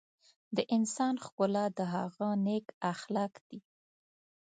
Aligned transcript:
د 0.55 0.57
انسان 0.75 1.15
ښکلا 1.25 1.65
د 1.77 1.79
هغه 1.93 2.27
نیک 2.45 2.65
اخلاق 2.93 3.33
دي. 3.49 3.59